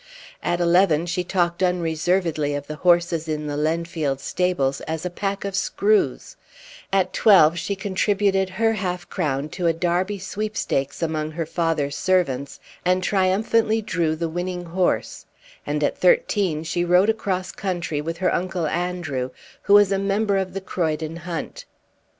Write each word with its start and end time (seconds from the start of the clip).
At 0.41 0.59
eleven 0.59 1.05
she 1.05 1.23
talked 1.23 1.61
unreservedly 1.61 2.55
of 2.55 2.65
the 2.65 2.77
horses 2.77 3.27
in 3.27 3.45
the 3.45 3.55
Lenfield 3.55 4.19
stables 4.19 4.81
as 4.87 5.05
a 5.05 5.11
pack 5.11 5.45
of 5.45 5.53
screws; 5.55 6.35
at 6.91 7.13
twelve 7.13 7.59
she 7.59 7.75
contributed 7.75 8.49
her 8.49 8.73
half 8.73 9.07
crown 9.11 9.47
to 9.49 9.67
a 9.67 9.73
Derby 9.73 10.17
sweepstakes 10.17 11.03
among 11.03 11.29
her 11.33 11.45
father's 11.45 11.95
servants, 11.97 12.59
and 12.83 13.03
triumphantly 13.03 13.79
drew 13.79 14.15
the 14.15 14.27
winning 14.27 14.65
horse; 14.65 15.27
and 15.67 15.83
at 15.83 15.99
thirteen 15.99 16.63
she 16.63 16.83
rode 16.83 17.11
across 17.11 17.51
country 17.51 18.01
with 18.01 18.17
her 18.17 18.33
uncle 18.33 18.65
Andrew, 18.65 19.29
who 19.61 19.75
was 19.75 19.91
a 19.91 19.99
member 19.99 20.37
of 20.37 20.55
the 20.55 20.61
Croydon 20.61 21.17
hunt. 21.17 21.65